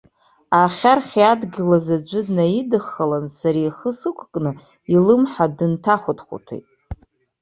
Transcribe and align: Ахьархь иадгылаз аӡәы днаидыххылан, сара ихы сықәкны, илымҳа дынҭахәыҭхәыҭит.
Ахьархь 0.63 1.13
иадгылаз 1.21 1.87
аӡәы 1.95 2.21
днаидыххылан, 2.27 3.25
сара 3.37 3.59
ихы 3.67 3.91
сықәкны, 3.99 4.51
илымҳа 4.95 5.45
дынҭахәыҭхәыҭит. 5.57 6.65